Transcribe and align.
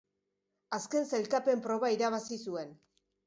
Azken 0.77 1.05
sailkapen-proba 1.11 1.91
irabazi 1.97 2.39
zuen. 2.47 2.73